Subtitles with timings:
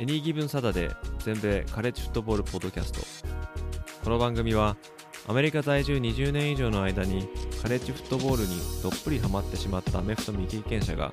[0.00, 3.00] エニーギブンサダデー全米カレッジフットボールポッドキャスト。
[4.02, 4.76] この番組は
[5.26, 7.26] アメリカ在住20年以上の間に
[7.62, 11.10] カレッジフットボールにどっぷりハマってしまったアメフト未経験者が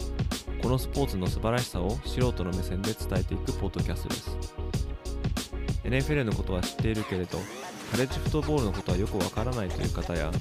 [0.61, 4.70] このスポーツの素晴らしさを素人の目線で伝えていくポッドキャストです。
[5.83, 7.39] NFL のことは知っているけれど
[7.91, 10.31] カレッジフットボールのことはよくわからないという方や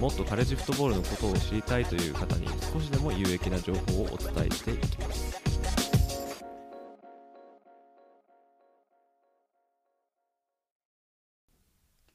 [0.00, 5.40] もっとカレッジフットボールのことを知りたいという方に少しでも有益な情報をお伝えしていきます。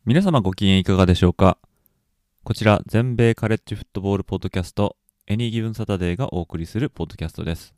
[0.04, 1.58] 皆様ご機嫌いかがでしょうか？
[2.44, 7.74] こちら全米カレッジフットボールポッドキャストエニーギブンサタデーがお送りするポッドキャストです。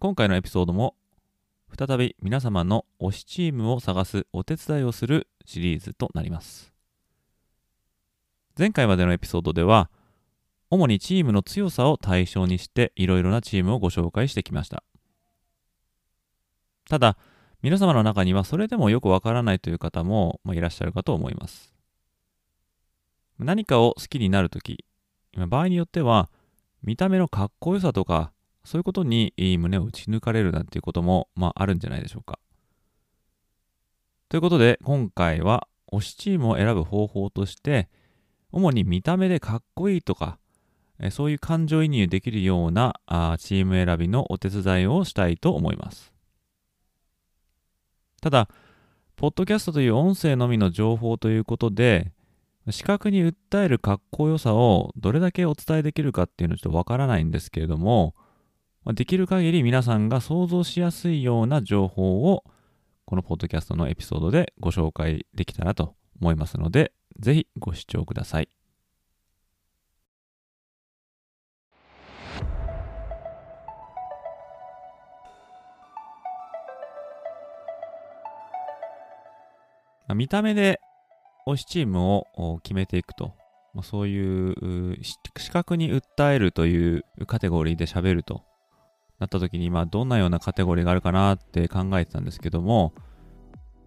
[0.00, 0.96] 今回のエピソードも
[1.76, 6.72] 再び皆様の推しチームを探すお手伝いをするシリーズとなります
[8.58, 9.90] 前回までのエピソードでは
[10.70, 14.82] 主にチームの強さを対象にしていろいろなチームをご紹介してきました
[16.88, 17.16] ただ
[17.62, 21.72] 皆様の中にはそれでもよくわからないという方も、いらっしゃるかと思います。
[23.38, 24.84] 何かを好きになるとき、
[25.36, 26.28] 場合によっては、
[26.82, 28.31] 見た目のかっこよさとか、
[28.64, 32.38] そういうことに胸を打ち抜かれるなんていうことも、まあ、あるんじゃないでしょうか。
[34.28, 37.88] ということで、今回は推しチームを選ぶ方法として、
[38.50, 40.38] 主に見た目でかっこいいとか、
[41.10, 46.12] そういう感情移入できるようなあチーム選びのお手伝いをしたいと思います。
[48.20, 48.48] ただ、
[49.16, 52.12] ポッドキャストという音声のみの情報ということで、
[52.70, 58.14] 視覚に訴えるかっこよさをどれだけお伝えできるかっていうのはちょっとわからないんですけれども、
[58.84, 62.42] できる限り皆さんが想像しやすいような情報を
[63.04, 68.48] このポッドキャストのエピソードでご紹介できたらと思いますので、ぜひご視聴ください。
[80.14, 80.80] 見た目で
[81.46, 83.34] 推しチームを決めていくと、
[83.74, 88.42] まあそういう視覚に訴えるというカテゴリーで喋ると
[89.22, 92.92] なった時に、まあ、どんなようなカテゴリーがあるかなって考えてたんですけども、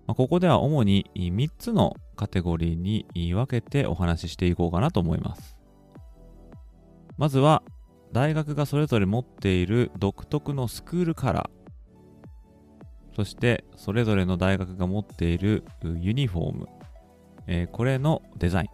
[0.07, 5.57] まあ、ここでは主に3つのカテゴリーに分けてお話ししていこうかなと思います。
[7.17, 7.63] まずは、
[8.11, 11.55] 大学がそれぞれ持っている独特のスクールカラー。
[13.15, 16.67] そしてそれぞれの大学が持っているユニフォーム、
[17.47, 18.67] えー、これのデザイン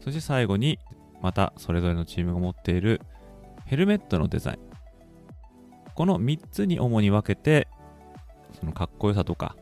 [0.00, 0.80] そして最後に
[1.22, 3.00] またそれぞれのチームが持っている
[3.64, 4.75] ヘルメットのデザイン
[5.96, 7.68] この3つに主に分けて
[8.58, 9.56] そのかっこよさとか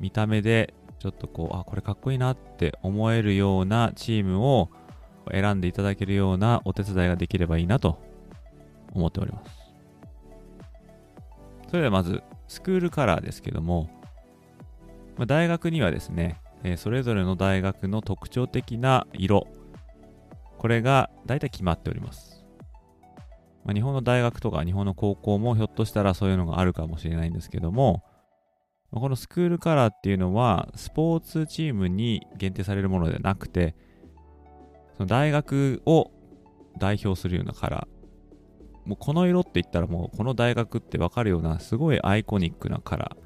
[0.00, 4.70] 見た目でちょっとこうあこれかっこいいなって思えるようなチームを
[5.30, 7.98] 選んでいただけるようなお手伝いができればいいなと
[8.94, 9.64] 思っております
[11.68, 13.90] それではまずスクールカラーですけども、
[15.16, 19.48] まあ、大学にはですね、え、それぞれの大学の特徴的な色、
[20.58, 22.43] これが大体決まっております。
[23.64, 28.04] まあ、日本の大学とか日本の高校もひょっとしたらそういうのがあるかもしれないんですけども、
[28.92, 33.74] ま、このスクールカラーっていうのはスポーツチームに限定されるものではなくて、
[34.96, 36.10] その大学を
[36.78, 43.24] 代表するようなカラー、もうこの色って言ったらもうこの大学ってわかるようなすごいアイコニックなカラー。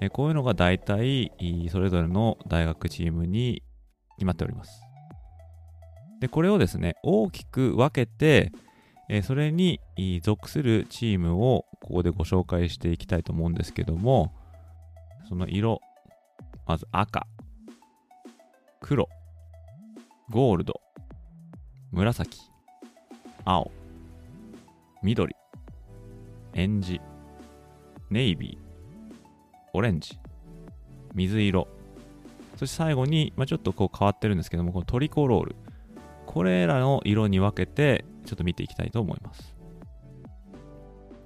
[0.00, 1.32] えこういうのが大体
[1.70, 3.62] それぞれの大学チームに
[4.16, 4.82] 決まっております。
[6.20, 8.52] で、これをですね、大きく分けて、
[9.08, 9.80] えそれに
[10.22, 14.34] 属するチームをここでご紹介していきたいと思うんですけども、
[15.28, 15.80] その色、
[16.66, 17.26] まず赤、
[18.80, 19.08] 黒、
[20.30, 20.80] ゴールド、
[21.92, 22.38] 紫、
[23.44, 23.70] 青、
[25.02, 25.36] 緑、
[26.54, 27.00] エンジ、
[28.10, 29.18] ネイビー、
[29.72, 30.18] オレンジ、
[31.14, 31.68] 水色、
[32.56, 35.56] そして最後に、まあ、ちょっとこう変わってるんですけども、このトリコロール。
[36.26, 39.56] これらの色に分けて、ちょっと見ていきたいと思います。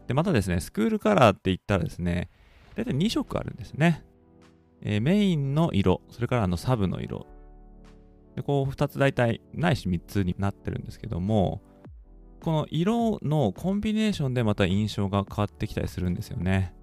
[0.06, 2.30] で、またですね、スクールカラーって言ったらですね、
[2.76, 4.04] 大体2色あるんですね。
[4.82, 7.26] えー、メインの色、それからあのサブの色。
[8.36, 11.62] で、こう2つ大体、ないし3つになってるんですけども、
[12.40, 16.74] この色のコンビネーションでまた印象が変わってきたりするんですよね。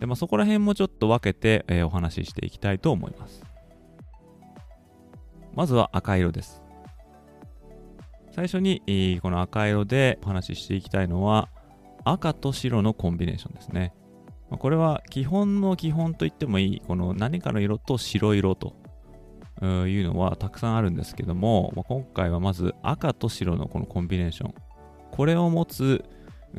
[0.00, 3.42] で、まあ、そこら辺もちょっと分けて、えー、お話ししていきたいと思います。
[5.54, 6.65] まずは赤色です。
[8.36, 11.48] 最初に、この赤色でお話ししていきたいのは、
[12.04, 13.94] 赤と白のコンビネーションですね。
[14.50, 18.76] これは基本の基本と言ってもいい、この何かの色と白色と
[19.62, 24.54] いうのはたくさんあるんですけども、今回はまず赤と白のこのコンビネーション。
[25.12, 26.04] これを持つ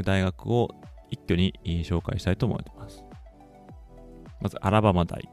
[0.03, 0.69] 大学を
[1.11, 1.53] 一挙に
[1.85, 3.05] 紹介したいと思います。
[4.41, 5.29] まずアラバマ大、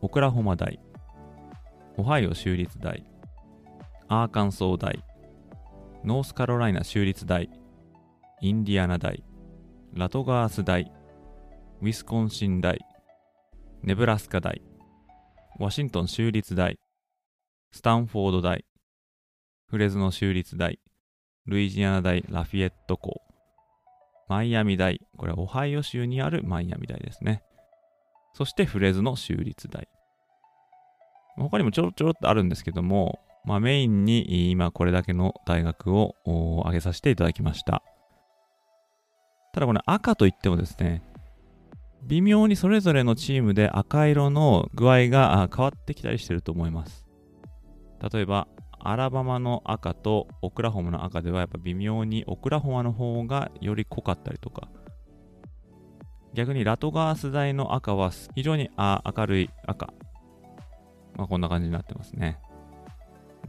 [0.00, 0.80] オクラホマ大、
[1.98, 3.04] オハイオ州立大、
[4.08, 5.04] アーカンソー大、
[6.02, 7.50] ノースカロライナ州立大、
[8.40, 9.22] インディアナ大、
[9.92, 10.90] ラトガース大、
[11.82, 12.78] ウィスコンシン大、
[13.82, 14.62] ネブラスカ大、
[15.58, 16.78] ワシントン州立大、
[17.70, 18.64] スタンフォード大、
[19.68, 20.80] フレズノ州立大、
[21.44, 23.20] ルイジアナ大ラフィエット校、
[24.26, 27.42] マイアミ大、これはオハイオ州にあるマイアミ大ですね。
[28.32, 29.86] そしてフレズノ州立大。
[31.36, 36.14] 他にもちょろちょろっとあるんですけども、まあ、メインに今これだけの大学を
[36.60, 37.82] 挙げさせていただきました。
[39.52, 41.02] ただこの赤といってもですね、
[42.04, 47.06] 微妙にそれぞれのチームで赤色の具合が変わってきたりしてると思います。
[48.12, 48.48] 例えば、
[48.78, 54.68] アラバマの赤とオクラホマの赤ではやっぱ微妙にオクラホマの方がより濃かったりとか、
[56.32, 59.92] 逆にラトガース大の赤は非常に明るい赤。
[61.16, 62.38] まあ、こんな感じになってますね。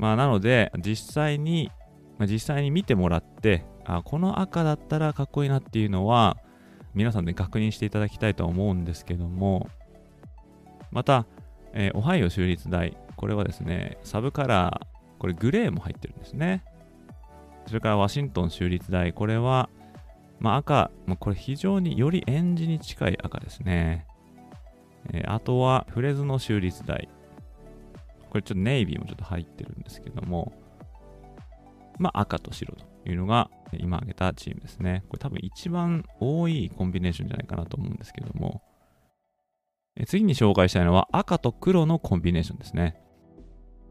[0.02, 1.70] まあ、なので、実際に、
[2.18, 6.38] まあ、実際に見てもらって、あ、この赤だったらかっこいいなっていうのは、
[6.96, 9.70] 皆さんで確認していただきたいと思うんですけども、
[10.90, 11.28] また、
[11.74, 16.64] えー、オハイオ州立大、これはですね、サブカラー、これグレーも入ってるんですね。
[17.68, 19.70] それからワシントン州立大、これは
[20.40, 24.08] まあ、赤、まあ、これ非常によりエンジに近い赤ですね。
[25.14, 27.08] えー、あとは、フレズノ州立大。
[28.32, 30.54] これちょっとネイビーもちょっと入ってるんですけども、
[32.00, 35.04] まあ、赤と白というのが今挙げたチームですね。
[35.10, 38.64] これ多分一番多いコンビネーションじゃないかなと思うんですけども、
[39.98, 43.02] え次に紹介したいのは赤と黒のコンビネーションですね。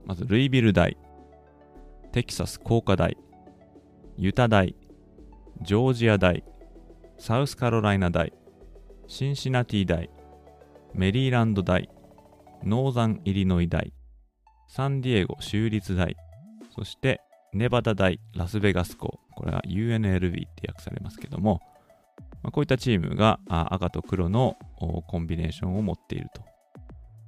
[0.06, 0.96] まず、ルイビル大、
[2.12, 3.18] テキサス工科大、
[4.16, 4.74] ユタ大、
[5.62, 6.42] ジョージア大、
[7.18, 8.32] サウスカロライナ大、
[9.06, 10.08] シンシナティ大、
[10.94, 11.90] メリーランド大、
[12.64, 13.92] ノーザンイリノイ大、
[14.70, 16.16] サンディエゴ州立大、
[16.76, 17.20] そして
[17.52, 21.60] ネバダ大、ラスベガス校、これは UNLV って訳されますけども、
[22.44, 24.56] まあ、こういったチームが赤と黒の
[25.08, 26.42] コンビネーションを持っていると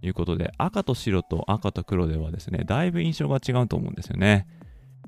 [0.06, 4.46] いうことで、赤と白と赤と黒ではですね、だいぶ印象が違うと思うんですよね。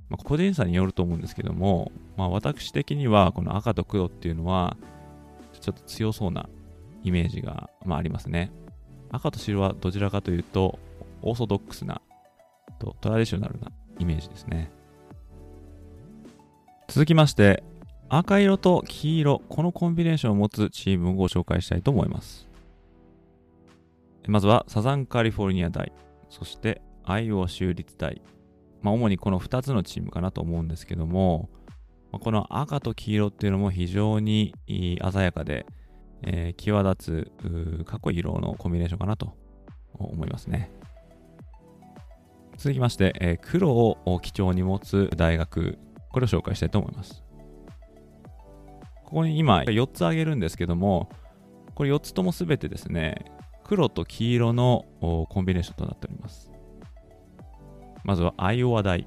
[0.08, 4.76] まあ、個人差によると思うんですけども、まあ、私的にはこの赤と黒っていうのは
[5.60, 6.48] ちょっと強そうな
[7.04, 8.50] イメージが、まあ、ありますね。
[9.12, 10.80] 赤と白はどちらかというと
[11.22, 12.02] オーソドックスな
[12.78, 14.70] とトラディショナルなイメージですね。
[16.88, 17.62] 続きまして
[18.08, 22.48] 赤色と黄色このコンビネーションを持つチームをご紹介したいと思います。
[24.26, 25.92] まずはサザンカリフォルニア大
[26.30, 28.22] そしてアイオワ州立大
[28.84, 31.48] まあ、主にこの2つのチームかなと思うんですけども、
[32.12, 35.64] この赤と黄色っていうのも非常に鮮やかで、
[36.22, 39.32] えー、際立つかっこいい色のコンビネーションかなと
[39.94, 40.70] 思いますね。
[42.64, 45.78] 続きまして、え、黒を基調に持つ大学、
[46.10, 47.22] これを紹介したいと思います。
[49.04, 51.10] ここに今4つ挙げるんですけども、
[51.74, 53.26] これ4つともすべてですね、
[53.64, 54.86] 黒と黄色の
[55.28, 56.50] コンビネーションとなっております。
[58.02, 59.06] まずはアイオワ大、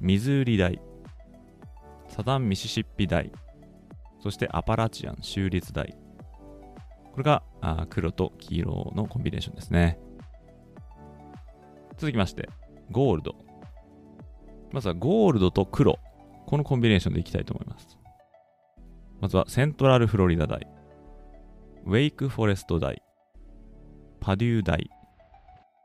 [0.00, 0.80] ミズーリ大、
[2.06, 3.32] サダンミシシッピ大、
[4.22, 5.96] そしてアパラチアン州立大。
[7.10, 9.98] これがあ黒と黄色のコンビネーションですね。
[12.00, 12.48] 続きまして、
[12.90, 13.34] ゴールド。
[14.72, 15.98] まずはゴールドと黒。
[16.46, 17.98] このコンビネーションでいきたいと思います。
[19.20, 20.66] まずはセントラルフロリダ大、
[21.84, 23.02] ウェイクフォレスト大、
[24.18, 24.88] パデュー大、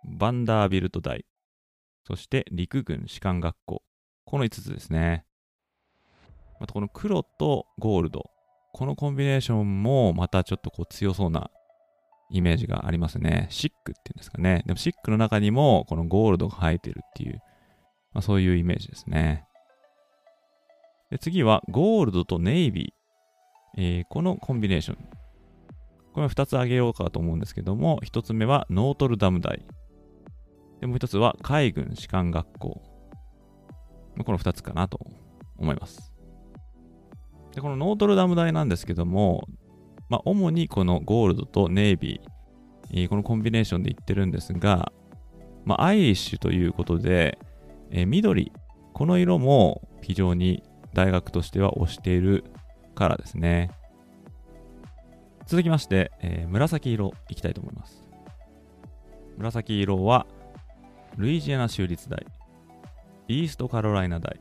[0.06, 1.26] バンダービルト大、
[2.08, 3.84] そして陸軍士官学校。
[4.24, 5.26] この5つですね。
[6.62, 8.24] またこの黒とゴールド。
[8.72, 11.52] このコンビネーションもまたちょっとこう強そうな
[12.30, 13.48] イメージがありますね。
[13.50, 14.64] シックっていうんですかね。
[14.66, 17.42] でもシックの中にもこのゴールドが生えてるっていう、
[18.14, 19.46] まあ、そういうイメージですね。
[21.12, 22.96] で次はゴールドとネイビー。
[23.78, 24.98] えー、このコンビネーション。
[26.14, 29.66] これは2つ挙げようかと思うんですけども、1つ目はノートルダム大。
[30.80, 32.82] で、もう1つは海軍士官学校。
[34.24, 35.00] この2つかなと
[35.58, 36.14] 思います。
[37.54, 39.46] で、このノートルダム大なんですけども、
[40.10, 44.92] まあ、主にこのゴールドとネイビー、このコンビネーションで言ってるんですが、
[45.66, 47.40] まあ、アイリッシュということで、
[47.92, 48.52] えー、緑、
[48.94, 52.46] この色も非常に大学としては推している
[52.94, 53.72] カラーですね。
[55.48, 58.08] 続きまして、えー、紫色いきたいと思います。
[59.38, 60.26] 紫色は、
[61.18, 62.26] ルイジアナ州立大、
[63.28, 64.40] イーストカロライナ大、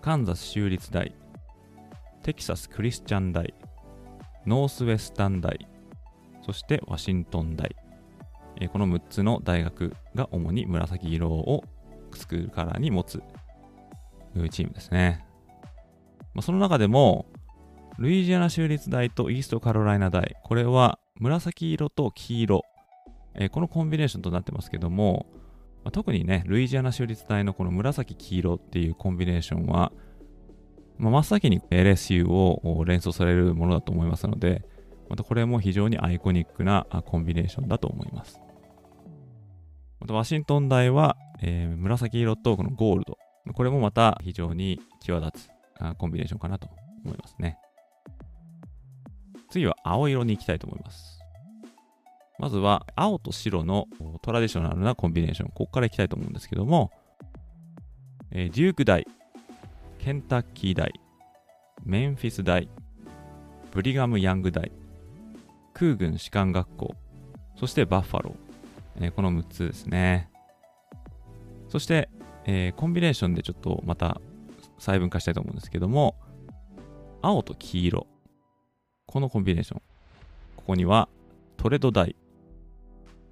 [0.00, 1.14] カンザス州立大、
[2.22, 3.54] テキサスクリスチャン大、
[4.46, 5.66] ノースウェスタン大、
[6.42, 7.74] そしてワシントン大。
[8.60, 11.64] え、この6つの大学が主に紫色を
[12.12, 13.22] スクールカラーに持つ
[14.50, 15.24] チームですね。
[16.34, 17.26] まあ、その中でも、
[17.98, 22.62] ルイジアナ州立大とイーストカロライナ大、これは紫色と黄色、
[23.34, 25.26] え、このコンビネーションとなってますけども、
[25.84, 29.92] ま、特にね、ルイジアナ州立大のこの紫黄色っていうコンビネーションは、
[30.98, 34.64] まあ、真っ先に LSU を連想されるものだと思いますので、
[35.08, 38.40] またこれも非常にアイコニックなコンビネーションだと思います。
[40.00, 43.18] またワシントン大は、えー、紫色とこのゴールド。
[43.52, 45.50] これもまた非常に際立つ
[45.98, 46.68] コンビネーションかなと
[47.04, 47.58] 思いますね。
[49.50, 51.20] 次は青色に行きたいと思います。
[52.38, 53.86] まずは青と白の
[54.22, 55.48] トラディショナルなコンビネーション。
[55.48, 56.90] ここから行きたいと思うんですけども、
[58.32, 59.06] えー、デューク大、
[60.06, 60.92] ケンタッキー大、
[61.84, 62.68] メンフィス大、
[63.72, 64.70] ブリガム・ヤング大、
[65.74, 66.94] 空軍士官学校、
[67.56, 69.06] そしてバッファロー。
[69.06, 70.30] えー、この6つですね。
[71.68, 72.08] そして、
[72.44, 74.20] えー、コンビネーションでちょっとまた
[74.78, 76.14] 細分化したいと思うんですけども、
[77.20, 78.06] 青と黄色。
[79.06, 79.82] このコンビネーション。
[80.54, 81.08] ここには
[81.56, 82.14] トレド大、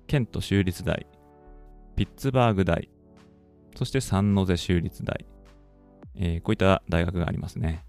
[0.09, 1.07] ケント州立大、
[1.95, 2.89] ピッツバーグ大、
[3.77, 5.25] そしてサンノゼ州立大、
[6.17, 7.85] えー、こういった大学がありますね。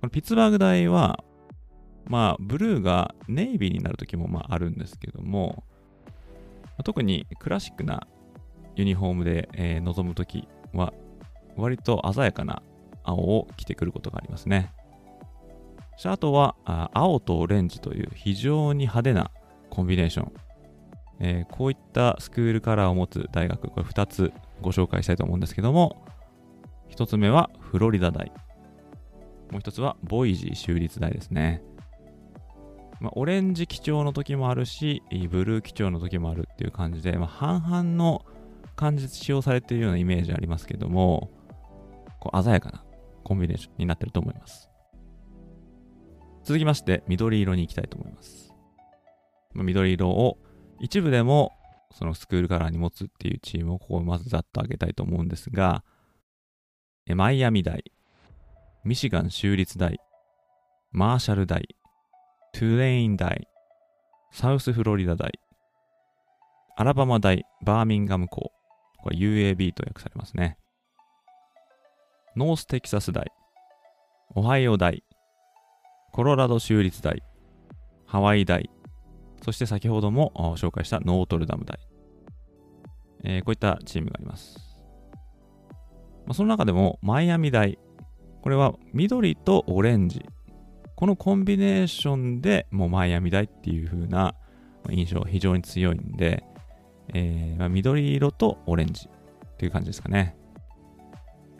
[0.00, 1.24] このピッツバーグ大は、
[2.06, 5.64] まあ、ブルーがネイビーになるときもまああるんですけども、
[6.84, 8.06] 特にクラシックな
[8.76, 10.92] ユニフォームで、えー、臨むときは、
[11.56, 12.62] 割と鮮やかな
[13.04, 14.72] 青を着てくることがありますね。
[16.04, 16.56] あとは
[16.92, 19.30] 青とオレンジという非常に派手な
[19.70, 20.32] コンビネーション。
[21.20, 26.04] えー、こういったスクールカラーを持つ大学、これ2つご紹介したいと思うんですけども、
[26.90, 28.32] 1つ目はフロリダ大。
[29.50, 31.62] もう1つはボイジー州立大ですね。
[33.00, 38.24] まあ、オレンジ基調の時もあるし、ブルー基調の時もあるっていう感じで、まあ、半々の
[38.76, 41.30] 感じで使用されているようなイメージありますけども、
[42.20, 42.84] こう鮮やかな
[43.22, 44.70] コンビネーションになってると思います。
[46.44, 48.54] 続きまして、緑色に行きたいと思います。
[49.52, 50.38] まあ緑色を
[50.80, 51.52] 一部でも
[51.92, 55.84] そのスクールカラーに持つっていうチームをここをまずざっと挙げたいと思うんですが、
[57.12, 57.84] マイアミ大、
[58.82, 60.00] ミシガン州立大、
[60.90, 61.68] マーシャル大、
[62.54, 63.46] トゥレイン大、
[64.32, 65.38] サウスフロリダ大、
[66.76, 68.52] アラバマ大、バーミンガム校、
[69.02, 70.56] これ UAB と略されますね。
[72.36, 73.30] ノーステキサス大、
[74.34, 75.04] オハイオ大、
[76.10, 77.22] コロラド州立大、
[78.06, 78.70] ハワイ大、
[79.44, 81.78] そして先ほども紹介したノートルダム大、
[83.24, 84.63] えー、こういったチームがあります。
[86.26, 87.78] ま、その中でもマイアミ大、
[88.42, 90.24] これは緑とオレンジ、
[90.96, 94.34] このコンビネーションでもうマイアミ大っていう風な
[94.90, 96.44] 印象非常に強いんで、
[97.12, 100.36] えー、まあ、緑色とオレンジっていう感じですかね。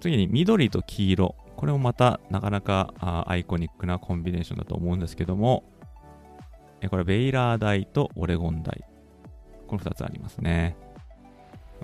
[0.01, 1.37] 次に緑と黄色。
[1.57, 2.93] これもまたなかなか
[3.27, 5.65] アイコニックなコンビネーションだと思うんですけども、
[6.81, 8.85] えこれベイラー大とオレゴン大。
[9.67, 10.77] この2つありますね。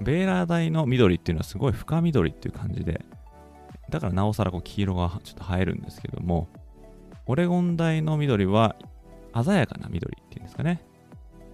[0.01, 3.05] ベイラー大の緑っていうのはすごい深緑っていう感じで、
[3.91, 6.49] だからなおさらこう黄色がちょっと映えるんですけども、
[7.27, 8.77] オレゴン大の緑は
[9.35, 10.83] 鮮やかな緑っていうんですかね。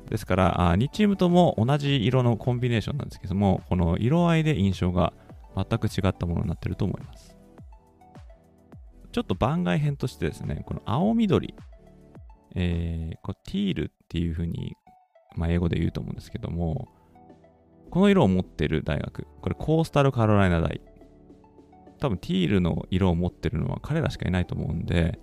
[0.08, 5.12] ですから、2チームとも同じ色のコンビネーションなんですけども、この色合いで印象が
[5.56, 7.36] 全く違ったものになってると思います。
[9.12, 11.54] ちょっと番外編としてですね、この青緑、
[12.54, 14.76] えー、こティールっていうふうに、
[15.36, 16.88] まあ、英語で言うと思うんですけども、
[17.90, 20.80] この色を持ってる大学、これコースタルカロライナ大。
[21.98, 25.18] 多分ティールの色を持ってるのは彼らしかいないと思うんで、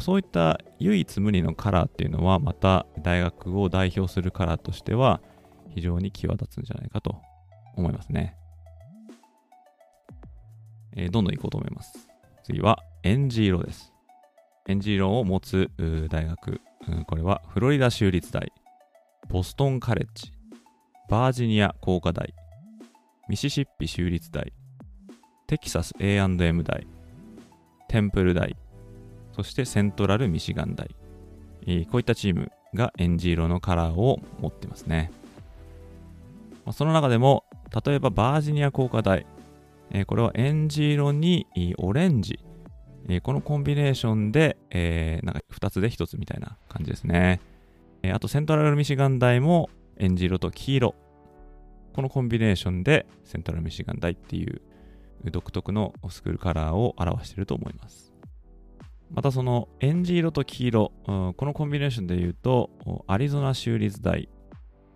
[0.00, 5.20] そういった唯一無二のカラーっていうのはまた大学を代表するカラーとしては
[5.74, 7.16] 非常に際立つんじゃないかと
[7.76, 8.36] 思いますね。
[10.96, 12.08] えー、どんどん行こうと思います。
[12.44, 13.92] 次は、エンジ色です。
[14.68, 15.70] エンジ色を持つ
[16.10, 16.60] 大学、
[17.06, 18.52] これはフロリダ州立大、
[19.28, 20.32] ボストンカレッジ、
[21.08, 22.34] バージニア工科大、
[23.28, 24.52] ミシシッピ州立大、
[25.46, 26.86] テキサス A&M 大、
[27.88, 28.56] テンプル大、
[29.32, 30.88] そしてセントラルミシガン大、
[31.90, 35.10] こういったチームがエンジ色のカラーを持ってますね。
[36.72, 37.44] その中でも、
[37.84, 39.26] 例えばバージニア工科大、
[40.06, 41.46] これはエンジ色に
[41.78, 42.40] オレンジ、
[43.22, 47.40] このコンビネーションで、え、なんか2つで1つみたいな感じですね。
[48.12, 49.68] あとセントラルミシガン大も
[49.98, 50.94] エンジ色と黄色。
[51.92, 54.60] このコンビネーションでセントラルミシガン大っていう
[55.30, 58.12] 独特のスクールカラーを表していると思います。
[59.10, 62.70] またそのエンジ色と黄色、このコンビネーションで言うと、
[63.06, 64.28] アリゾナ州立大、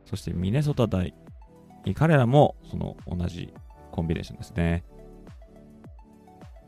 [0.07, 1.15] そしてミネソタ大、
[1.95, 3.55] 彼らもその同じ
[3.93, 4.83] コンビネーションですね。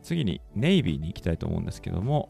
[0.03, 2.29] 次にネイビーに行きたいと思うんですけども、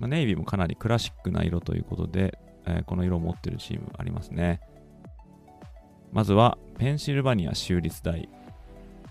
[0.00, 2.38] ネイビーもかなりクラシックな色ということで、
[2.86, 4.60] この色を持っているチームありますね。
[6.14, 8.28] まずはペンシルバニア州立大、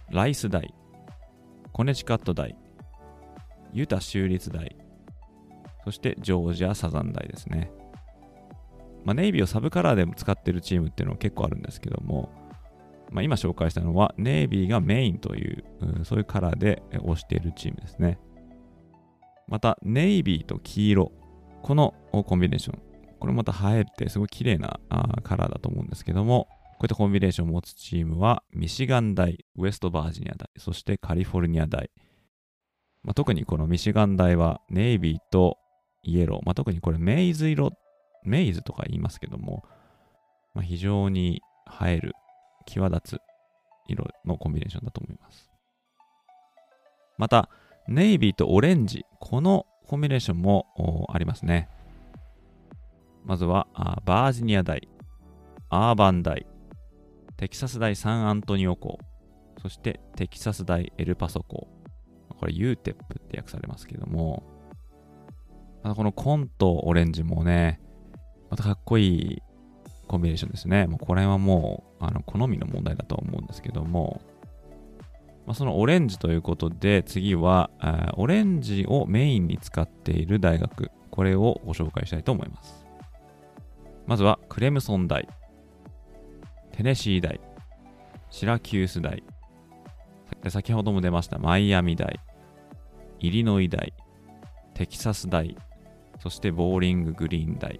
[0.10, 0.74] ライス大、
[1.74, 2.56] コネチカット大、
[3.74, 4.74] ユタ州立大、
[5.84, 7.72] そしてジョージアサザン大ですね。
[9.04, 12.32] まあ、ネイビーをサブカラーでも使ってるチームっていうのは結構あるんですけども、
[13.12, 18.18] まあ、今紹介したのはネイビーがメインという、うん、そういうカラーで推しているチームですね。
[19.50, 21.12] また、ネイビーと黄色、
[21.64, 22.82] このコンビネーション、
[23.20, 24.80] これまた映えてすごい綺麗な
[25.24, 26.48] カラーだと思うんですけども、
[26.84, 31.90] こういったコンビネーションを持つチームは、ミシガン大、ウエストバージニア大、そしてカリフォルニア大。
[33.04, 35.58] まあ、特にこのミシガン大は、ネイビーと
[36.02, 37.72] イエロー、まあ、特にこれメイズ色、
[38.26, 39.64] メイズとか言いますけども、
[40.54, 41.42] まあ、非常に
[41.82, 42.12] 映える
[42.66, 43.22] 際立つ
[43.88, 45.50] 色のコンビネーションだと思います。
[47.18, 47.50] また、
[47.88, 51.70] ネイビーとオレンジ、このコンビネーションもありますね。
[53.24, 53.68] まずは、
[54.04, 54.90] バージニア大、
[55.70, 56.46] アーバン大、
[57.44, 59.00] テキサス大サンアントニオ校、
[59.62, 61.68] そしてテキサス大エルパソ校。
[62.40, 64.44] これ UTEP って訳されますけども、
[65.84, 67.82] またこの紺とオレンジもね、
[68.50, 69.44] またかっこいい
[70.08, 70.88] コンビネーションですね。
[70.88, 74.22] もうこれはもう、あの、好みの問題だと思うんですけども、
[75.46, 77.70] まあ、そのオレンジということで、次は、
[78.16, 82.86] オレンジをメインに使っている大学、これをご紹介したいと思います。
[84.08, 85.28] まずは、クレムソン大、
[86.74, 87.40] テネシー大、
[88.32, 89.24] シラキュース大、
[90.50, 92.20] 先ほども出ましたマイアミ大、
[93.20, 93.94] イリノイ大、
[94.74, 95.56] テキサス大、
[96.20, 97.80] そしてボーリンググリーン大、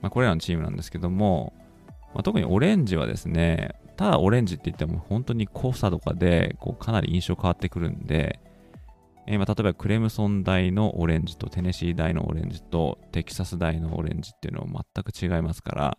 [0.00, 1.52] まあ、これらのチームなんですけども、
[2.14, 8.38] まあ、特にオレンジはですね、ただオレンジって言っても本当に濃さとかでこうかなり印象変わってくるんで、
[9.26, 15.98] えー、まあ例えばクレムソン大のオレンジとテネシー大のオレンジとテキサス大のオレンジっていうのは全く違いますから、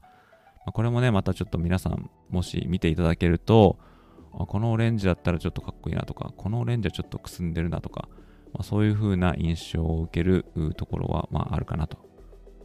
[0.66, 3.80] ま、これもね、またちょっと皆さんもし見ていただけると、
[4.32, 8.08] このオレンジだったらちょっとかっこいいなとか、このオレンジはちょっとくすんでるなとか、
[8.54, 10.46] まあ、そういう風な印象を受ける
[10.78, 11.98] ところは、まあ、あるかなと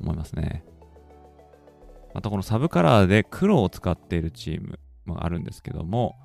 [0.00, 0.64] 思いますね。
[2.14, 6.16] またこのサブカラーで黒を使っているチームもあるんですけども、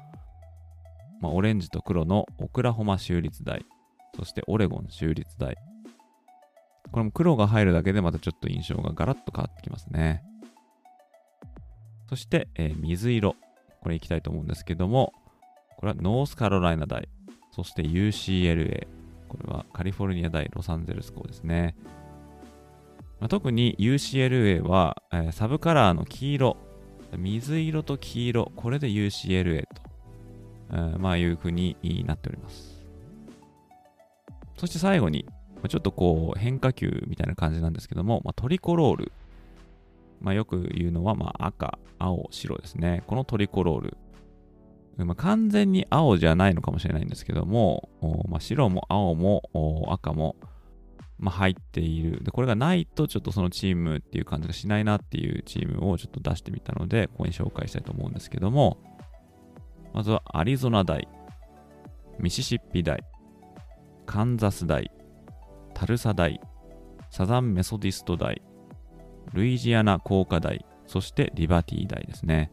[1.20, 3.66] まあ、オレンジと黒のオクラホマ州立大、
[4.16, 5.56] そしてオレゴン州立大。
[6.92, 10.24] これも黒が入るだけでまたちょっと印象がガラッと変わってきますね。
[12.12, 13.38] そして、えー、水色。
[13.80, 15.14] これいきたいと思うんですけども、
[15.78, 17.08] これはノースカロライナ大、
[17.56, 18.86] そして UCLA。
[19.30, 21.74] これはカリフォルニア大ロサンゼルス校ですね。
[23.22, 26.58] まあ、特に UCLA は、えー、サブカラーの黄色、
[27.18, 29.82] 水色と黄色、これで UCLA と、
[30.72, 32.84] えー、まあいう風になっております。
[34.58, 35.26] そして最後に、
[35.70, 39.14] ちょっとこう変化球みたいな感じなんですけども、まあ、トリコロール。
[40.22, 43.04] まあ、よく言うのは、まあ、赤、青、白ですね。
[43.08, 43.98] このトリコロール。
[44.98, 47.90] まあ、完全に青じゃないのかもしれないんですけども、
[48.30, 49.42] まあ、白も青も
[49.90, 50.36] 赤も、
[51.18, 52.24] まあ、入っている。
[52.24, 58.78] で、これがないとちょっとそのチームっていう感じがしないなっていうチームをちょっと出してみたので、ここに紹介したいと思うんですけども、
[59.94, 61.08] まずはアリゾナ大、
[62.20, 63.04] ミシシッピ大、
[64.06, 64.92] カンザス大、
[65.74, 66.40] タルサ大、
[67.10, 68.42] サザンメソディスト大、
[69.34, 72.52] ルイジアナ工科大、そしてリバティ大ですね。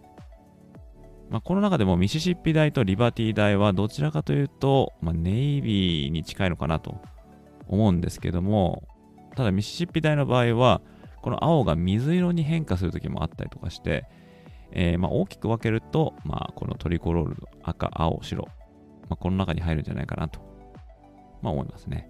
[1.31, 7.01] まあ、この中でもミシシッピ大とリバティ大はどちらかというと、まあ、ネイビーに近いのかなと
[7.67, 8.83] 思うんですけども、
[9.37, 10.81] ただミシシッピ大の場合は、
[11.21, 14.07] この青が水色に変化するときもあったりとかして、
[14.73, 20.41] えー、まあ大きく分けると、まあ、このトリコロール赤、青、白、まあ、この中に入るんじゃないかなと、
[21.43, 22.09] まあ、思いますね。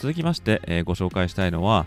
[0.00, 1.86] 続きまして、えー、ご紹介したいのは、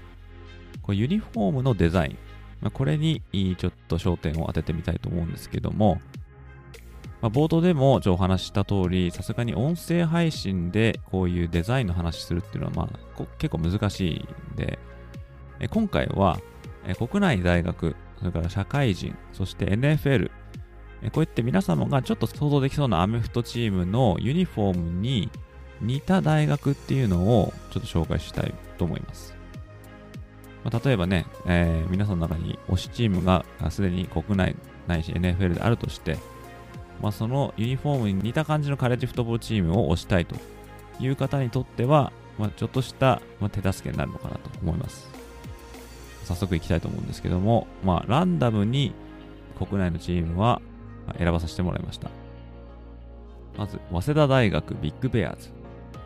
[0.84, 2.18] こユニフォームのデザイン。
[2.62, 3.24] まあ、これに
[3.58, 6.00] ちょっと焦点を当ててみたいと思うんですけども、
[7.22, 14.78] まあ、冒頭でもお話しした通り、さすがに音声配信でこういうデザインの話するっていうのは、まあ、結構難しいんで、
[15.60, 16.40] え今回は、
[16.86, 20.30] え国内大学、それから社会人、そして NFL、
[21.02, 25.32] えこうやって皆様がちょっと想像できそうなアメフトチームのユニフォームに
[25.82, 29.36] 似た大学っていうのをちょっと紹介したいと思います。
[30.64, 34.56] まあ、例えばね、えー、皆さんの中に推しチームがすでに国内
[34.88, 36.18] ないし NFL であるとして、
[37.02, 40.36] まあ、そのユニフォームに似た感じのカレッジフットボールチームを推したいと
[41.00, 45.10] いう方にとっては、まあ、ちょっとした、ま手助けになるのかなと思います。
[46.24, 48.94] 早速いきたいと思うんですけども、まあ、ランダムに
[49.58, 50.62] 国内のチームは
[51.18, 52.10] 選ばさせてもらいました。
[53.58, 55.63] まず、早稲田大学ビッグベアーズ。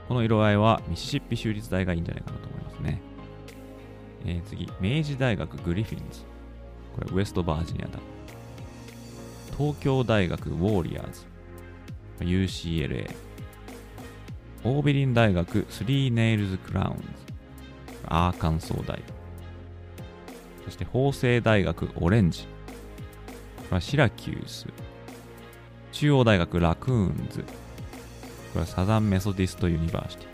[0.08, 3.02] この色合いはミシシッピ州立大がいいんじゃないかなと思いますね。
[4.26, 6.22] えー、次、明治大学グリフィンズ。
[6.96, 8.00] これウエストバージニアだ。
[9.58, 11.26] 東京大学ウォーリアーズ。
[12.20, 13.10] UCLA。
[14.63, 17.04] オービリン大学スリーネイルズクラウンズ。
[18.06, 19.02] アーカンソー大。
[20.65, 22.43] そして法政大学オレンジ。
[22.43, 22.48] こ
[23.72, 24.67] れはシラキュース。
[25.91, 27.43] 中央大学ラクーンズ。
[28.58, 30.26] これはサザンメソディストユニバーシテ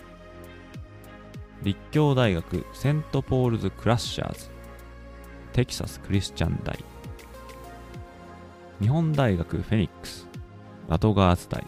[1.62, 1.66] ィ。
[1.66, 4.50] 立教大学セントポールズ・ラッシャーズ。
[5.52, 6.80] テキサス・クリスチャン大。
[8.80, 10.26] 日本大学フェニックス。
[10.88, 11.68] ラトガーズ大。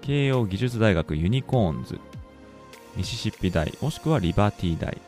[0.00, 1.98] 慶応義塾大学ユニコーンズ。
[2.94, 4.92] ミシシッピ大もしくはリバティ大。
[4.92, 5.00] 神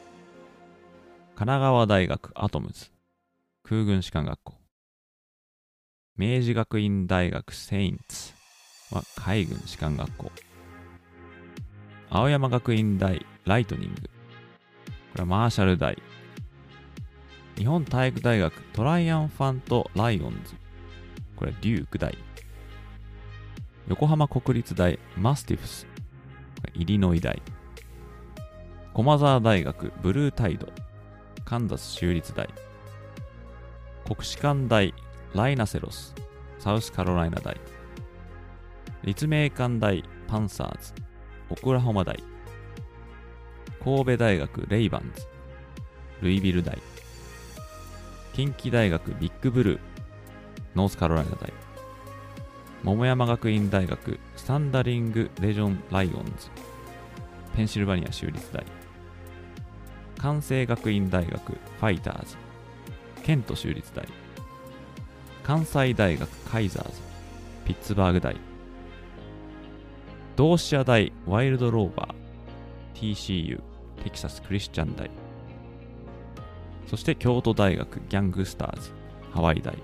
[1.36, 2.86] 奈川大学アトムズ。
[3.62, 4.54] 空軍士官学校。
[6.16, 8.33] 明治学院大学セインツ。
[8.90, 10.32] は海軍士官学校
[12.10, 14.02] 青山学院大ライトニング。
[14.02, 14.08] こ
[15.16, 16.00] れはマーシャル大。
[17.56, 20.54] 日本体育大学トライアンファントライオンズ。
[21.34, 22.16] これはデューク大。
[23.88, 25.86] 横浜国立大マスティフス。
[25.86, 27.42] これイリノイ大。
[28.92, 30.68] 駒沢大学ブルータイド。
[31.44, 32.48] カンザス州立大。
[34.06, 34.94] 国士舘大
[35.34, 36.14] ライナセロス。
[36.60, 37.60] サウスカロライナ大。
[39.04, 40.94] 立命館大パンサーズ。
[41.50, 42.18] オクラホマ大、
[43.82, 45.26] 神戸大学レイバンズ、
[46.22, 46.78] ルイビル大、
[48.32, 49.80] 近畿大学ビッグブルー、
[50.74, 51.52] ノースカロライナ大、
[52.82, 56.48] 桃山学院大学スタンダリングレジョンライオンズ、
[57.54, 58.64] ペンシルバニア州立大、
[60.16, 62.36] 関西学院大学ファイターズ、
[63.22, 64.08] ケント州立大、
[65.42, 67.02] 関西大学カイザーズ、
[67.66, 68.34] ピッツバーグ大、
[70.36, 73.60] 同志社大ワイルドローバー TCU
[74.02, 75.08] テキサスクリスチャン大。
[76.88, 78.90] そして京都大学ギャングスターズ
[79.32, 79.76] ハワイ大。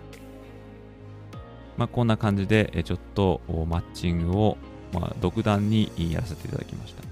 [1.77, 4.59] まあこんな感じでちょっとマッチングを
[4.93, 7.03] まあ独断にやらせていただきました。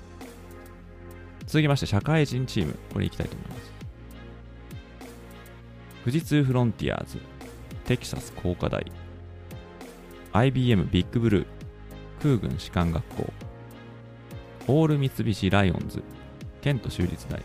[1.46, 3.72] 続きまして社会人チームこれいきたいと思います。
[6.04, 7.18] 富士通フロンティアーズ
[7.84, 8.84] テキサス工科大。
[10.32, 11.57] IBM ビッグブルー。
[12.18, 13.32] 空軍士官学校。
[14.66, 16.02] オール三菱ライオンズ。
[16.60, 17.40] ケント州立大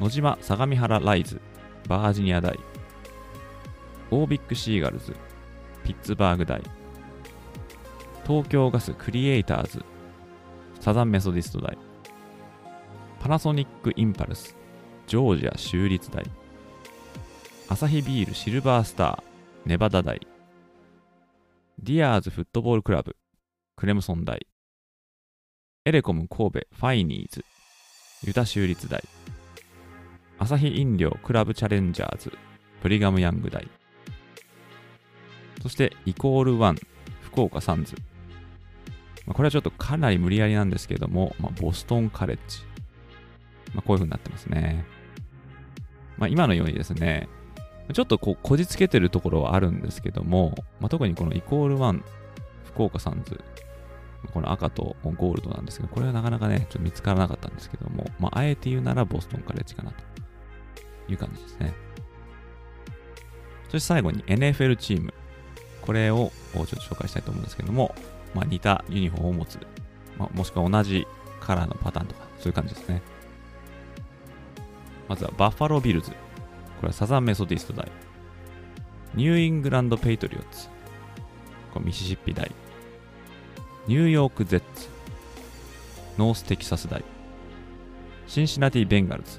[0.00, 1.40] ノジマ相模原ライズ。
[1.88, 2.58] バージニア大。
[4.10, 5.14] オービックシーガルズ。
[5.84, 6.60] ピッツバーグ大。
[8.26, 9.84] 東京ガスクリエイターズ。
[10.80, 11.78] サザンメソディスト大。
[13.20, 14.56] パナソニックインパルス。
[15.06, 16.24] ジョージア州立大。
[17.68, 19.22] アサヒビールシルバースター。
[19.66, 20.31] ネバダ大。
[21.84, 23.16] ディアーズフットボールクラブ、
[23.74, 24.46] クレムソン大、
[25.84, 27.44] エレコム神戸ファイニーズ、
[28.24, 29.02] ユタ州立大、
[30.38, 32.32] アサヒ飲料クラブチャレンジャーズ、
[32.82, 33.66] プリガムヤング大、
[35.60, 36.76] そしてイコールワン、
[37.20, 37.96] 福岡サンズ。
[39.26, 42.60] まあ、これはちょっとかなり無理やりなんですけども、まあ、ボストンカレッジ。
[43.74, 44.84] まあ、こういう風になってますね。
[46.16, 47.28] まあ、今のようにですね、
[47.92, 52.02] ちょっとこうこじつけてるところはあるんですけども、まあ、特にこのイコール1
[52.64, 53.40] 福岡サンズ
[54.32, 60.02] この赤とゴールドなんですけど、これはなかなかね、ちょっと見つからなかったんですけども、まあ、あえて言うならボストンカレッジかなと
[61.08, 61.74] いう感じですね。
[63.64, 65.12] そして最後に NFL チーム。
[65.80, 67.92] これをちょっと紹介したいと思うんですけども、
[68.34, 69.58] まあ、似たユニフォームを持つ、
[70.16, 71.06] まあ、もしくは同じ
[71.40, 73.02] カラーのパターンとか、そういう感じですね。
[75.08, 76.12] まずはバッファロービルズ。
[76.82, 77.88] これはサザンメソディスト大。
[79.14, 80.66] ニューイングランド・ペイトリオッツ。
[81.72, 82.50] これミシシッピ大。
[83.86, 84.88] ニューヨーク・ジェッツ。
[86.18, 87.04] ノーステキサス大。
[88.26, 89.38] シンシナティ・ベンガルズ。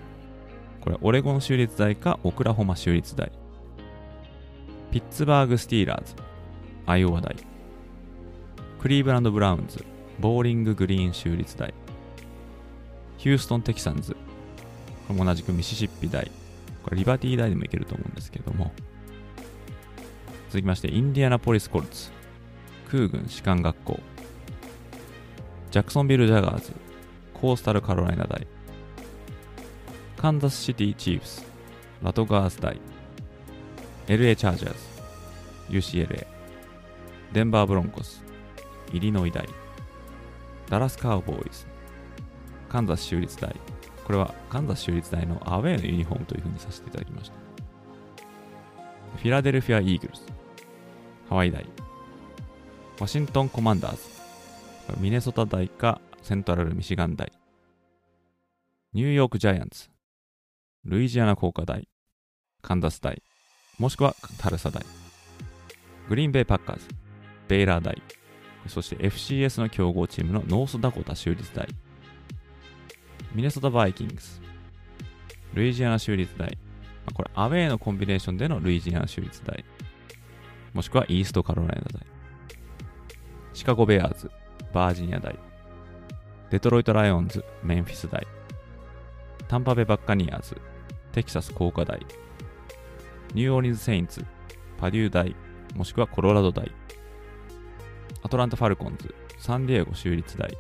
[0.79, 3.29] これ、オレゴン州立大かオクラホマ州立大。
[4.91, 6.15] ピッツバーグ・スティーラーズ。
[6.85, 7.35] アイオワ大。
[8.79, 9.83] クリーブランド・ブラウンズ。
[10.17, 11.73] ボーリング・グリーン州立大。
[13.17, 14.13] ヒューストン・テキサンズ。
[14.13, 14.17] こ
[15.09, 16.31] れも同じくミシシッピ大。
[16.83, 18.71] これリバティ大でもいけると思うんですけども。
[20.49, 22.11] 続きまして、インディアナポリス・コルツ。
[22.91, 23.99] 空軍士官学校。
[25.71, 26.73] ジャクソンビル・ジャガーズ。
[27.33, 28.45] コースタル・カロライナ大。
[30.17, 31.43] カンザスシティ・チーフス。
[32.03, 32.79] ラトガーズ大。
[34.07, 34.73] LA チャージャー
[35.71, 35.97] ズ。
[35.97, 36.27] UCLA。
[37.31, 38.23] デンバー・ブロンコス。
[38.91, 39.47] イリノイ大。
[40.69, 41.65] ダラス・カウボーイズ。
[42.69, 43.55] カンザス州立大。
[44.05, 47.35] これはカンザス州立大のアウェーのユニフォームというふうにさせていただきました。
[49.17, 50.25] フィラデルフィア・イーグルス。
[51.29, 51.65] ハワイ大。
[52.99, 54.01] ワシントン・コマンダーズ。
[54.99, 57.31] ミネソタ大かセントラル・ミシガン大。
[58.93, 59.89] ニューヨーク・ジャイアンツ。
[60.85, 61.87] ルイジアナ工科大。
[62.61, 63.23] カンザス大。
[63.79, 64.83] もしくはタルサ大。
[66.09, 66.87] グリーンベイ・パッカーズ。
[67.47, 68.01] ベイラー大。
[68.67, 71.67] そして FCS の強豪チームのノースダコタ州立大。
[73.33, 74.39] ミネソタバイキングス、
[75.55, 76.55] ルイジアナ州立大、
[77.15, 79.65] これアウェーのコンビネーションでのルイジアナ州立大、
[80.71, 82.05] もしくはイーストカロライナ大、
[83.53, 84.29] シカゴベアーズ、
[84.71, 85.35] バージニア大、
[86.51, 88.27] デトロイトライオンズ、メンフィス大、
[89.47, 90.55] タンパベバッカニアーズ、
[91.11, 91.99] テキサス工科大、
[93.33, 94.23] ニューオーリンズ・セインツ、
[94.77, 95.35] パデュー大、
[95.75, 96.71] もしくはコロラド大、
[98.21, 100.55] アトランタ・ファルコンズ、サンディエゴ州立大、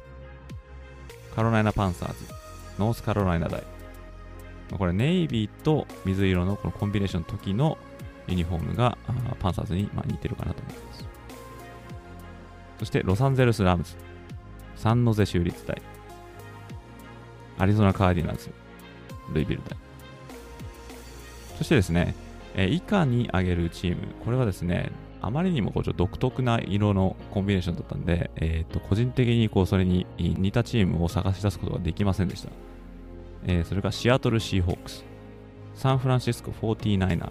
[1.35, 2.42] カロライナ・パンサーズ、
[2.79, 3.63] ノースカロライナ大。
[4.77, 7.77] これネイビーと水色のこのコンビネーションの時の
[8.27, 8.97] ユニフォームが
[9.39, 11.05] パンサーズにま似てるかなと思います。
[12.79, 13.95] そしてロサンゼルス・ラムズ、
[14.75, 15.81] サンノゼ州立大、
[17.59, 18.49] アリゾナ・カーディナーズ、
[19.33, 19.77] ルイビル大。
[21.57, 22.15] そしてですね、
[22.55, 24.91] え以下に挙げるチーム、これはですね、
[25.25, 32.49] あまりにもこうちょっと独特な色のコンビネーションだったんで、えー、と個人的にこうそれに似たチームを探し出すことができませんでした。
[33.45, 35.05] えー、それがシアトル・シーホークス、
[35.75, 37.29] サンフランシスコ 49ers、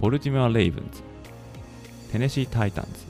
[0.00, 1.02] ボルティモア・レイブンズ、
[2.10, 3.04] テネシー・タイタンズ、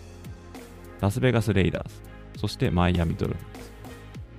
[1.00, 1.94] ラスベガス・レイダーズ、
[2.40, 3.70] そしてマイアミ・ドルフィンズ。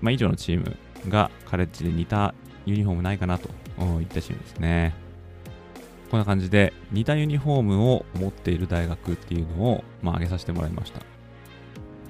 [0.02, 0.78] まあ、以上のチーム
[1.10, 2.36] がカレッジで似た
[2.68, 3.50] ユニフォームないかなと
[4.00, 5.09] いったチームですね。
[6.10, 11.02] こんな感じで似たユニフォームを持っている大学っていうのを、まあ、挙げさせてもらいました。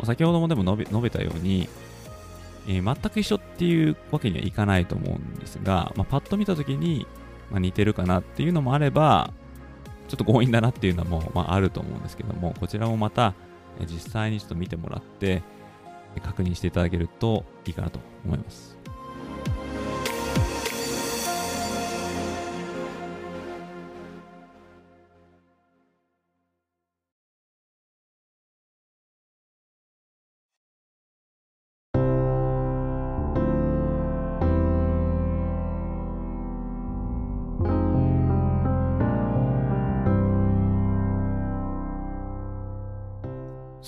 [0.05, 1.67] 先ほどもでも述べ述べたように、
[2.67, 7.05] えー、全く一緒っていうわけにはいかないと思うんですが、まあ、パッと見たときに、
[7.51, 9.33] まあ、似てるかなっていうのもあれば、
[10.07, 13.33] ちょっと強引だなっていうのも、まあ、あると思うんですけども、こちらもまた、
[13.79, 15.43] え実際にちょっと見てもらって、
[16.23, 18.77] 確認していただけるといいかなと思います。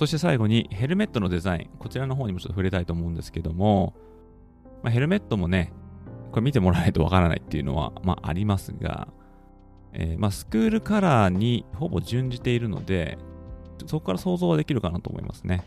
[0.01, 1.77] そして最後にヘルメットのデザイン。
[1.77, 3.93] こちらの方にもちょっと触れたいと思うんですけども、
[4.81, 5.71] まあ、ヘルメットもね、
[6.31, 9.09] これ見てもらわないとわからないっていうのは、まあ、ありますが、
[9.93, 13.19] えー、まあ、スクールカラーにほぼ準じているので、
[13.85, 15.65] そこから想像はできるかなと思いますね。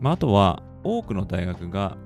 [0.00, 1.96] まあ、あとは、多くの大学が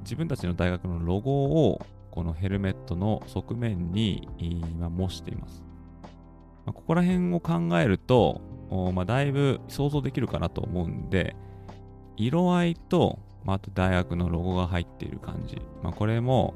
[0.00, 5.62] 自分たちの大学のロゴをこのヘルメットの側面に今模しています。
[6.66, 11.36] まあ、ここら辺を考えると、まあ、だいぶ想像できるかなと思うんで、
[12.16, 15.60] 色合いと、まあ、あと大学のロゴが入っている感じ。
[15.82, 16.54] まあ、これも、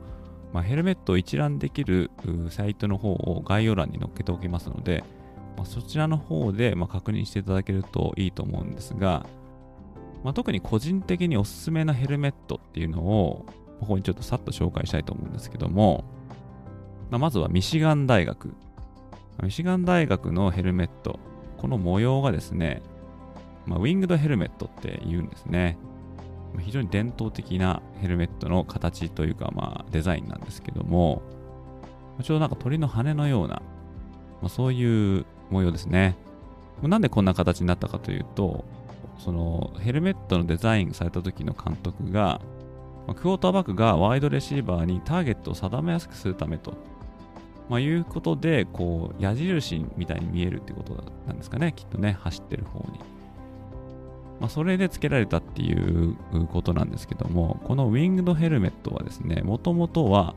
[0.52, 2.10] まあ、ヘルメットを一覧できる
[2.50, 5.02] サイトの方を概要欄に載っけておきますので、
[5.56, 9.26] まあ、そちらの方でまあ確認していただけるといいと思うんですが、
[10.24, 13.46] まあ、特に個人的におすすめなヘルメットっていうのを、
[13.80, 16.04] ここにちょっとさっと紹介したいと思うんですけども、
[17.10, 18.54] まあ、まずはミシガン大学。
[19.42, 21.18] ミシガン大学のヘルメット。
[21.62, 22.82] この模様がですね、
[23.66, 25.78] まあ、ウィングドヘルメットって言うんですね。
[26.58, 31.22] 非常に伝統的なヘルメットの形というか、まあ、デザインなんですけども、
[32.22, 33.62] ちょうどなんか鳥の羽のような、
[34.42, 36.16] まあ、そういう模様ですね。
[36.82, 38.64] なんでこんな形になったかというと、
[39.18, 42.40] そのヘルメットのデザインされた時の監督が、
[43.06, 46.74] ま、クォーターバックがワイドレシーバーにターゲットを定めやすくするためと
[47.68, 50.94] まあ、いうことで、こう、矢印みたいに見えるってこと
[51.26, 52.98] なんですかね、きっとね、走ってる方に。
[54.40, 56.16] まあ、それで付けられたっていう
[56.52, 60.34] ことなんですけども、このウィングドヘルメットはですね、もともとは、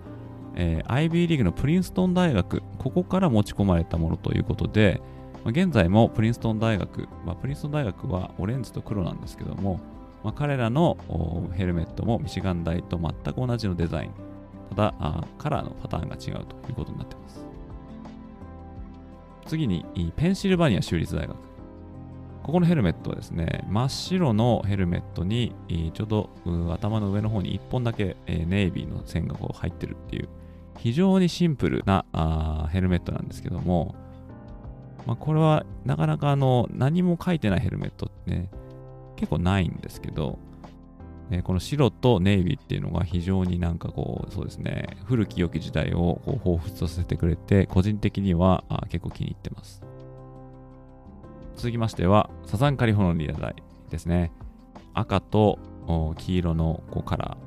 [0.55, 5.01] えー、IB リーグのプリンストン大学、ここから持ち込まれたものということで、
[5.43, 9.79] まあ、現在もプリンストン大学、まあ、プリンストン大学はオレンジと黒なんですけども、
[10.23, 10.97] まあ、彼らの
[11.53, 14.24] ヘルメットもミシガン大と全く同じのデザイン。
[14.69, 17.45] ただあ、カラーのパターンが違うということになっています。
[19.47, 21.35] 次に、ペンシルバニア州立大学。
[22.43, 25.55] ここのヘルメットはですね、真っ白のヘルメットに、
[25.93, 26.29] ちょうど
[26.73, 30.29] 頭の上の方に1本だけネイビーの線がこう入ってるっていう、
[30.77, 33.95] 非常にシンプルなあヘルメットなんですけども、
[35.07, 38.49] まあ、これはなかなかあの何も書いてないヘルメットってね、
[39.15, 40.37] 結構ないんですけど、
[41.31, 49.81] えー、この白とネイビーっていうのが非常になんかこう、そうですね、古き良き時代をこう彷彿とさせてくれて、個人的にはあ結構気に入ってます。
[51.55, 53.55] 続きましては、サザンカリフォルニア大
[53.89, 54.31] ですね。
[54.93, 55.59] 赤と
[56.17, 57.37] 黄色のこうカラ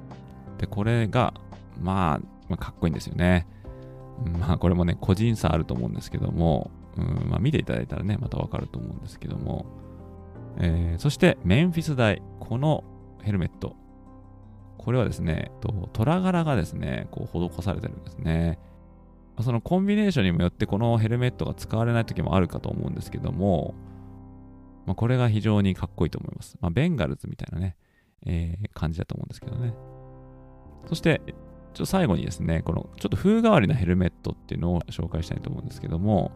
[0.56, 0.60] ー。
[0.60, 1.34] で、これが、
[1.80, 3.46] まあ、まあ、かっこいいんですよね。
[4.40, 9.66] まあ、これもね、個人差あると思うんですけども、うんまあ、見ていただいたらね、またわかると思うんですけども、
[10.58, 12.82] えー、そしてメンフィス大、この
[13.22, 13.76] ヘルメット。
[14.76, 15.50] これはですね、
[15.92, 18.58] 虎柄がですね、こう施されてるんですね。
[19.42, 23.74] そのコンビネーションにもよってこのヘルメットが使われない時もあるかと思うんですけども、
[24.86, 26.56] まあ、これが非常にかっこいいと思います。
[26.60, 27.76] まあ、ベンガルズみたいなね、
[28.26, 29.74] えー、感じだと思うんですけどね。
[30.86, 31.34] そして、ちょっ
[31.76, 36.32] と最後にですね、このちょっと風変わりなヘルメットっていうのを紹介したいと思うんですけども、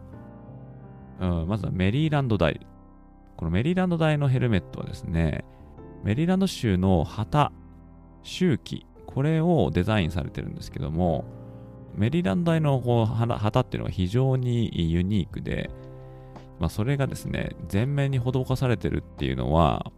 [1.19, 2.65] うん、まずはメリーランド大。
[3.35, 5.43] このメリーランド大のヘルメットはですね、
[6.03, 7.51] メリーランド州の旗、
[8.23, 11.25] 周期、これをデザインされてるんですけども、
[11.95, 15.69] メリーランド大のこう旗っていうのは非常にユニークで、
[16.59, 19.91] まあ、それがですね、全面に施されてるっていうのは、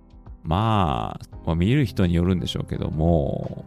[0.44, 3.66] まあ、まあ、見る人によるんでしょうけども、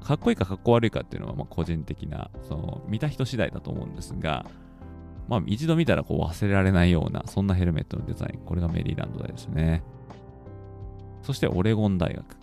[0.00, 4.46] かっこいいかかっこ悪いかっていうのはま個人的な、その見た人次第だと思うんですが、
[5.28, 8.40] まあ、一度見たらこう忘れられないような、そんなヘルメットのデザイン。
[8.44, 9.82] これがメリーランド大ですね。
[11.22, 12.36] そしてオレゴン大学。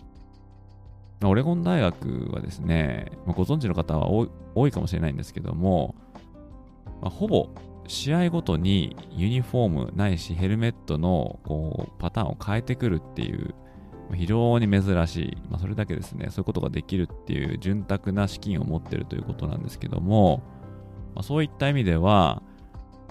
[1.22, 4.08] オレゴン大学はですね、まあ、ご存知の方は
[4.54, 5.94] 多いかもしれないんですけども、
[7.02, 7.50] まあ、ほぼ
[7.86, 13.54] 試合ごとにユニフォームないしヘルメットのこうパターンを変えてくるっていう
[14.14, 20.42] 非常に珍しい、まあ、それだけですね、そういうことができるっていう潤沢な資金を持ってるということなんですけども、
[21.14, 22.42] まあ、そういった意味では、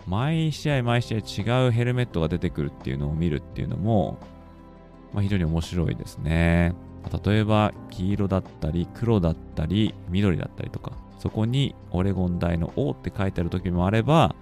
[0.07, 4.17] 毎試合毎試合違うヘルメットが出てくるっていうのを見るっていうのも、
[5.13, 6.73] まあ、非常に面白いですね。
[7.25, 14.35] 例えば黄色だったり黒だったり緑だったりとかそこにオレゴン大の O って書いてある時もあれば、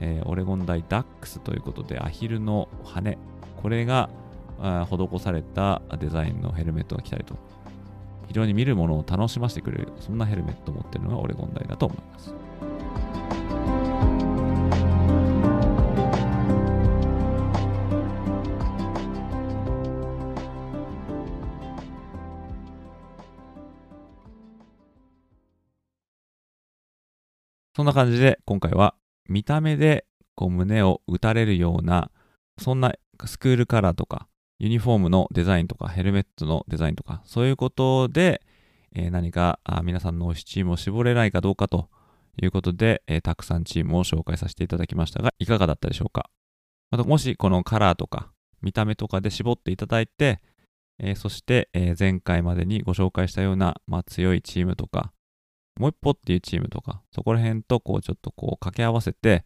[0.00, 3.18] えー、オレゴン大ダックスということでアヒルの羽
[3.62, 4.10] これが
[4.58, 7.36] 施されたデザインのヘルメットが来たりと
[8.26, 12.34] 非常に見るものを楽しませてくれるそんなヘルメットを持ってるのがオレゴン大だと思います。
[27.78, 28.96] そんな感じで今回は
[29.28, 32.10] 見た目でこう胸を打たれるような
[32.60, 32.92] そんな
[33.24, 34.26] スクールカラーとか
[34.58, 38.42] ユニフォームのデザインとかヘルメットのデザインとかそういうことで、
[38.96, 41.88] え、何か皆さんの推しチームを絞れないかどうかと
[42.42, 46.30] いうことで、え、たくさんチームを紹介させていただきましたがいかがだったでしょうか？
[46.90, 50.40] またもしこのカラーとか見た目とかで絞っていただいて、
[50.98, 55.12] え、そして、え前回までにご紹介したような、まあ、強いチームとか
[55.78, 59.44] もう一歩っていうチームとか、そこら辺とこうちょっとこう掛け合わせて、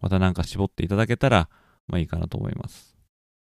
[0.00, 1.48] またなんか絞っていただけたら、
[1.86, 2.96] まあいいかなと思います。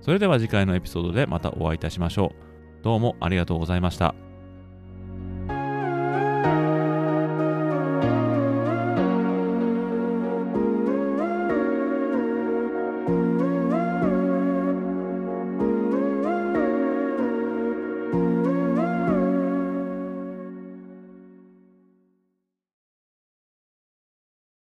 [0.00, 2.32] それでは次回のエピソードでまたお会いいたしましょ
[2.80, 2.84] う。
[2.84, 4.14] どうもありがとうございました。